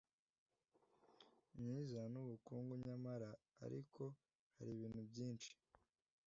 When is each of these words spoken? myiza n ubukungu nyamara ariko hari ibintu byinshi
myiza 1.59 2.01
n 2.13 2.15
ubukungu 2.23 2.73
nyamara 2.85 3.29
ariko 3.65 4.03
hari 4.55 4.69
ibintu 4.73 5.01
byinshi 5.09 5.51